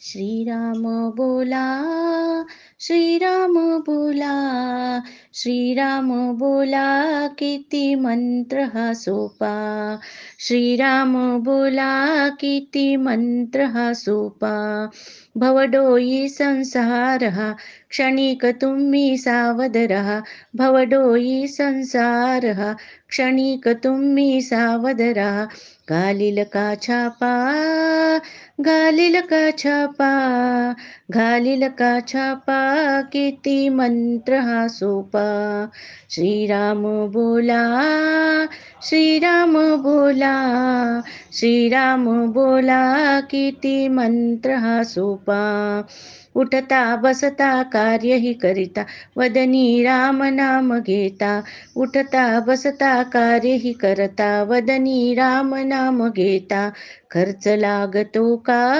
श्रीराम 0.00 0.82
बोला 1.16 1.64
श्रीराम 2.80 3.54
बोला 3.80 4.34
श्रीराम 5.34 6.32
बोला 6.32 7.26
किती 7.26 7.94
मंत्र 7.94 8.60
हा 8.60 8.92
सोपा. 8.92 10.00
श्रीराम 10.38 11.38
बोला 11.38 12.28
किती 12.28 12.96
मंत्र 12.96 13.62
हा 13.64 13.92
सोपा. 13.92 14.86
भवडोई 15.36 16.28
संसार 16.28 17.24
हा 17.24 17.52
क्षणिक 17.90 18.46
तुम्ही 18.46 19.16
सावध 19.18 19.76
रहा 19.76 20.20
भवडोई 20.56 21.46
संसार 21.46 22.46
हा 22.46 22.72
क्षणिक 23.08 23.68
तुम्ही 23.68 24.42
सावध 24.42 25.00
रहा 25.00 25.44
घालील 25.90 26.44
का 26.44 26.74
छापा? 26.74 27.32
घालील 28.60 29.20
का 29.20 29.50
छापा? 29.50 30.10
घालील 31.10 31.68
का 31.68 32.00
छापा? 32.00 32.69
किती 33.12 33.68
मंत्र 33.68 34.34
हा 34.34 34.68
सोपा. 34.68 35.68
श्रीराम 36.10 36.82
बोला 37.06 37.64
श्रीराम 38.82 39.76
बोला 39.76 40.36
श्रीराम 41.32 42.32
बोला 42.32 43.20
किती 43.20 43.88
मंत्र 43.88 44.50
हा 44.50 44.82
सोपा. 44.82 45.82
उठता 46.34 46.96
बसता 46.96 47.62
कार्यही 47.62 48.34
करिता. 48.34 48.84
वदनी 49.16 49.84
राम 49.84 50.24
नाम 50.24 50.80
घेता. 50.80 51.42
उठता 51.76 52.40
बसता 52.40 53.02
कार्यही 53.02 53.72
करता. 53.72 54.42
वदनी 54.42 55.14
राम 55.14 55.54
नाम 55.54 56.10
घेता. 56.10 56.72
खर्च 57.10 57.48
लागतो 57.48 58.36
का? 58.36 58.76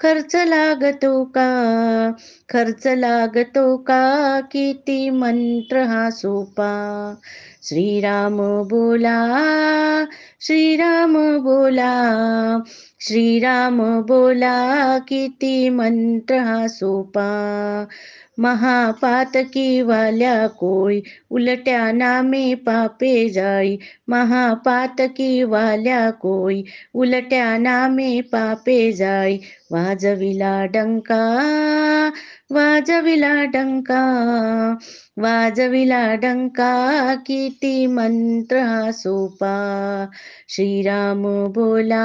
खर्च 0.00 0.36
लागतो 0.36 1.24
का? 1.24 1.48
खर्च 2.50 2.86
लागतो 2.86 3.76
का? 3.76 4.40
किती 4.40 5.10
मंत्र 5.10 5.78
हा 5.78 6.10
सोपा. 6.10 6.72
श्रीराम 7.62 8.36
बोला 8.64 9.34
श्रीराम 10.40 11.38
बोला. 11.38 11.92
श्रीराम 13.06 13.78
बोला 14.06 14.98
किती 14.98 15.68
मंत्र 15.70 16.34
हा 16.38 16.66
सोपा. 16.66 17.28
महापातकी 18.38 19.80
वाल्या 19.82 20.46
कोळी 20.48 21.00
उलट्या 21.30 21.90
नामे 21.92 22.54
पापे 22.54 23.28
जाई. 23.28 23.76
महापातकी 24.08 25.42
वाल्या 25.42 26.10
कोळी 26.10 26.62
उलट्या 26.94 27.56
नामे 27.58 28.20
पापे 28.32 28.92
जाई. 28.92 29.38
वाजविला 29.72 30.64
डंका 30.66 31.22
वाजविला 32.50 33.34
डंका 33.44 34.02
वाजविला 35.18 36.04
डंका 36.14 37.14
किती 37.26 37.86
मंत्र 37.86 38.58
हा 38.58 38.90
सोपा. 38.92 39.54
श्रीराम 40.48 41.22
बोला 41.54 42.04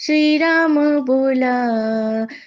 श्रीराम 0.00 0.98
बोला 1.00 1.56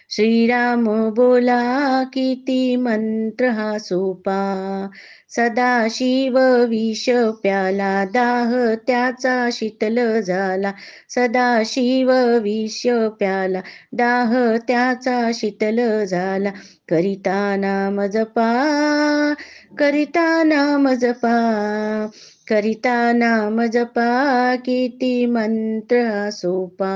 श्रीराम 0.09 1.09
बोला 1.09 2.03
किती 2.03 2.75
मंत्र 2.75 3.47
हा 3.47 3.77
सोपा. 3.77 4.87
सदाशिव 5.29 6.39
विष 6.69 7.09
प्याला 7.09 8.05
दाह 8.05 8.73
त्याचा 8.87 9.49
शीतल 9.51 10.21
झाला. 10.21 10.71
सदाशिव 11.09 12.11
विष 12.41 12.81
प्याला 13.19 13.61
दाह 13.93 14.55
त्याचा 14.67 15.31
शीतल 15.33 16.05
झाला. 16.05 16.49
करिता 16.89 17.55
नाम 17.55 18.05
जपा 18.05 18.51
करिता 19.79 20.43
नाम 20.43 20.93
जपा 20.93 21.37
करिता 22.49 23.11
नाम 23.11 23.61
जपा 23.65 24.55
किती 24.55 25.25
मंत्र 25.25 26.29
सोपा. 26.31 26.93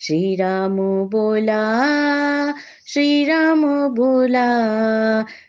श्रीराम 0.00 0.76
बोला 1.06 1.62
श्रीराम 2.86 3.88
बोला 3.94 4.48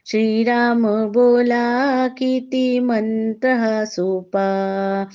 श्रीराम 0.05 1.11
बोला 1.11 2.07
किती 2.07 2.79
मंत्र 2.79 3.49
हा 3.49 3.85
सोपा. 3.85 5.05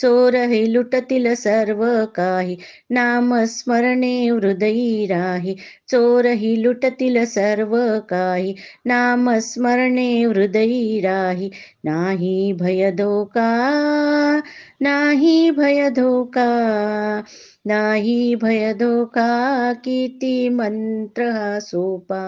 चोर 0.00 0.34
हे 0.34 0.72
लुटतील 0.72 1.34
सर्व 1.34 2.04
काही 2.14 2.56
नामस्मरणे 2.90 4.28
हृदयी 4.28 5.06
राही. 5.06 5.56
चोरही 5.88 6.62
लुटतील 6.62 7.24
सर्व 7.24 7.98
काही 8.08 8.54
नामस्मरणे 8.84 10.24
हृदयी 10.24 11.00
राही. 11.00 11.50
नाही 11.84 12.52
भय 12.52 12.90
धोका 12.90 13.48
नाही 14.80 15.50
भय 15.50 15.90
धोका 15.90 16.48
नाही 17.68 18.34
भय 18.36 18.74
धोका 18.74 19.72
किती 19.72 20.48
मंत्र 20.48 21.30
हा 21.30 21.58
सोपा. 21.58 22.22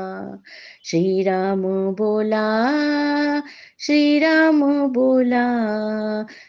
श्रीराम 0.84 1.62
बोला 1.94 2.44
श्रीराम 3.78 4.88
बोला 4.88 5.44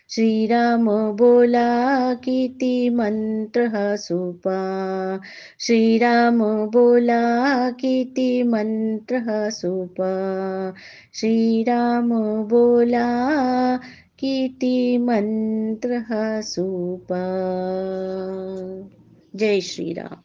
श्रीराम 0.10 0.86
बोला 1.12 1.68
किती 2.14 2.90
मंत्र 2.90 3.68
हा 3.68 3.96
सोपा. 3.96 4.60
श्रीराम 5.60 6.40
बोला 6.66 7.22
किती 7.72 8.44
मंत्र 8.44 9.16
हा 9.16 9.50
सोपा. 9.50 10.12
श्रीराम 11.14 12.10
बोला 12.44 13.08
किती 14.20 14.98
मंत्र 14.98 15.94
हा 15.94 16.42
सोपा. 16.42 17.22
जय 19.36 19.62
श्रीराम. 19.62 20.22